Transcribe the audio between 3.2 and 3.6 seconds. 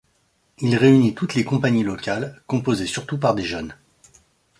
des